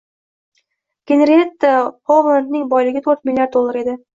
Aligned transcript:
Genrietta 1.11 1.73
Xovlandning 2.13 2.67
boyligi 2.75 3.07
to'rt 3.09 3.25
milliard 3.31 3.57
dollar 3.59 3.83
edi. 3.85 3.97